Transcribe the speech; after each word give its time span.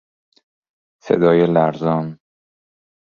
صدای 1.03 1.45
لرزان 1.47 2.19